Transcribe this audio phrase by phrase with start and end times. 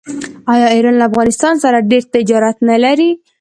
[0.53, 3.09] آیا ایران له افغانستان سره ډیر تجارت نلري؟